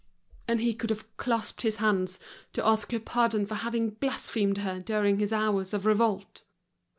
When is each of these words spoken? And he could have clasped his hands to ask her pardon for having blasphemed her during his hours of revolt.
And 0.47 0.61
he 0.61 0.73
could 0.73 0.89
have 0.89 1.15
clasped 1.17 1.61
his 1.61 1.75
hands 1.75 2.17
to 2.53 2.65
ask 2.65 2.91
her 2.91 2.99
pardon 2.99 3.45
for 3.45 3.53
having 3.53 3.91
blasphemed 3.91 4.57
her 4.57 4.79
during 4.79 5.19
his 5.19 5.31
hours 5.31 5.75
of 5.75 5.85
revolt. 5.85 6.43